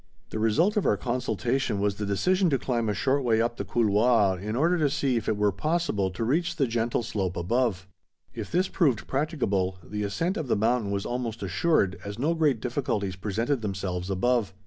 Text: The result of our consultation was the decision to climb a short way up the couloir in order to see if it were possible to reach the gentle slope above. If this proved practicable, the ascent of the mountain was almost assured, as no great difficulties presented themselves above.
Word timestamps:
The 0.31 0.39
result 0.39 0.77
of 0.77 0.85
our 0.87 0.97
consultation 0.97 1.79
was 1.79 1.97
the 1.97 2.07
decision 2.07 2.49
to 2.49 2.57
climb 2.57 2.89
a 2.89 2.93
short 2.95 3.23
way 3.23 3.39
up 3.39 3.57
the 3.57 3.63
couloir 3.63 4.39
in 4.39 4.55
order 4.55 4.75
to 4.79 4.89
see 4.89 5.15
if 5.15 5.29
it 5.29 5.37
were 5.37 5.51
possible 5.51 6.09
to 6.09 6.23
reach 6.23 6.55
the 6.55 6.65
gentle 6.65 7.03
slope 7.03 7.37
above. 7.37 7.87
If 8.33 8.51
this 8.51 8.67
proved 8.67 9.05
practicable, 9.05 9.77
the 9.83 10.01
ascent 10.01 10.37
of 10.37 10.47
the 10.47 10.55
mountain 10.55 10.89
was 10.89 11.05
almost 11.05 11.43
assured, 11.43 11.99
as 12.03 12.17
no 12.17 12.33
great 12.33 12.59
difficulties 12.59 13.15
presented 13.15 13.61
themselves 13.61 14.09
above. 14.09 14.55